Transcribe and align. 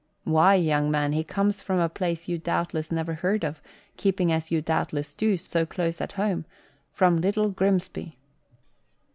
"Why, 0.23 0.55
young 0.55 0.89
man, 0.89 1.11
he 1.13 1.23
comes 1.23 1.61
from 1.61 1.77
a 1.77 1.87
place 1.87 2.27
you 2.27 2.39
doubtless 2.39 2.91
never 2.91 3.13
heard 3.13 3.45
of, 3.45 3.61
keeping 3.97 4.31
as 4.31 4.49
you 4.49 4.59
doubtless 4.59 5.13
do, 5.13 5.37
so 5.37 5.63
close 5.63 6.01
at 6.01 6.13
home: 6.13 6.45
from 6.91 7.21
Little 7.21 7.51
Grimsby." 7.51 8.17